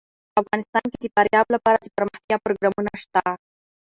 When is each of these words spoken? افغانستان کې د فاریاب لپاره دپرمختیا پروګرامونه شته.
افغانستان 0.41 0.85
کې 0.91 0.97
د 1.01 1.05
فاریاب 1.15 1.47
لپاره 1.55 1.77
دپرمختیا 1.87 2.37
پروګرامونه 2.45 2.91
شته. 3.01 3.21